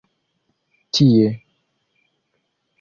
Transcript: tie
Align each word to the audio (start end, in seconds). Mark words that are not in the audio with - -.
tie 0.91 1.27